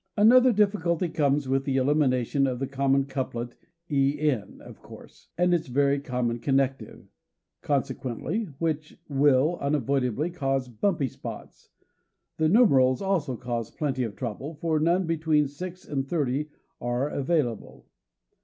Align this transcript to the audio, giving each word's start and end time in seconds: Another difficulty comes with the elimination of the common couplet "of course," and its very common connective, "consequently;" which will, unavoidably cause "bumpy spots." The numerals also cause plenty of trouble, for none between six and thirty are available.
Another 0.17 0.51
difficulty 0.51 1.09
comes 1.09 1.47
with 1.47 1.63
the 1.63 1.77
elimination 1.77 2.47
of 2.47 2.57
the 2.57 2.65
common 2.65 3.05
couplet 3.05 3.55
"of 4.59 4.81
course," 4.81 5.27
and 5.37 5.53
its 5.53 5.67
very 5.67 5.99
common 5.99 6.39
connective, 6.39 7.05
"consequently;" 7.61 8.45
which 8.57 8.97
will, 9.09 9.59
unavoidably 9.61 10.31
cause 10.31 10.67
"bumpy 10.67 11.07
spots." 11.07 11.69
The 12.37 12.49
numerals 12.49 12.99
also 13.03 13.37
cause 13.37 13.69
plenty 13.69 14.03
of 14.03 14.15
trouble, 14.15 14.55
for 14.55 14.79
none 14.79 15.05
between 15.05 15.45
six 15.47 15.87
and 15.87 16.09
thirty 16.09 16.49
are 16.81 17.07
available. 17.07 17.85